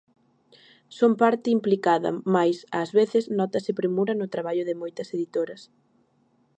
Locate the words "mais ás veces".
2.35-3.23